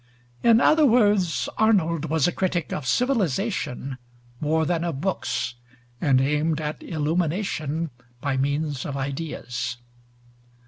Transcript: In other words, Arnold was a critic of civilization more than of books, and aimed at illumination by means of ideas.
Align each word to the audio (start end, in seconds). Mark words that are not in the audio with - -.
In 0.41 0.59
other 0.59 0.83
words, 0.83 1.47
Arnold 1.59 2.05
was 2.05 2.27
a 2.27 2.31
critic 2.31 2.73
of 2.73 2.87
civilization 2.87 3.99
more 4.39 4.65
than 4.65 4.83
of 4.83 4.99
books, 4.99 5.53
and 6.01 6.19
aimed 6.19 6.59
at 6.59 6.81
illumination 6.81 7.91
by 8.19 8.35
means 8.35 8.83
of 8.83 8.97
ideas. 8.97 9.77